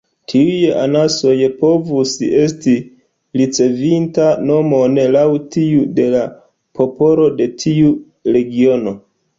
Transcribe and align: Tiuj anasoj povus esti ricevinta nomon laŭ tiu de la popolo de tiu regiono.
Tiuj 0.31 0.69
anasoj 0.83 1.33
povus 1.59 2.13
esti 2.39 2.73
ricevinta 3.43 4.27
nomon 4.49 4.99
laŭ 5.19 5.29
tiu 5.59 5.85
de 6.01 6.11
la 6.17 6.27
popolo 6.83 7.33
de 7.41 7.51
tiu 7.65 7.97
regiono. 8.39 8.99